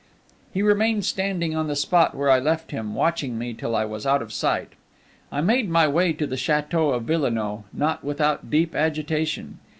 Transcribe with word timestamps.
He 0.51 0.63
remained 0.63 1.05
standing 1.05 1.55
on 1.55 1.67
the 1.67 1.75
spot 1.75 2.15
where 2.15 2.31
I 2.31 2.39
left 2.39 2.71
him, 2.71 2.95
watching 2.95 3.37
me 3.37 3.53
till 3.53 3.75
I 3.75 3.85
was 3.85 4.03
out 4.03 4.23
of 4.23 4.33
sight. 4.33 4.69
I 5.31 5.41
made 5.41 5.69
my 5.69 5.87
way 5.87 6.11
to 6.13 6.25
the 6.25 6.37
chateau 6.37 6.89
of 6.89 7.03
Villenoix, 7.03 7.65
not 7.71 8.03
without 8.03 8.49
deep 8.49 8.73
agitation. 8.73 9.59